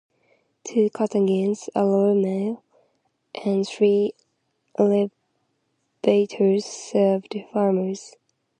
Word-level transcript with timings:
Two 0.63 0.89
cotton 0.89 1.27
gins, 1.27 1.69
a 1.75 1.85
roller 1.85 2.15
mill, 2.15 2.63
and 3.45 3.67
three 3.67 4.13
elevators 4.75 6.65
served 6.65 7.35
farmers. 7.53 8.15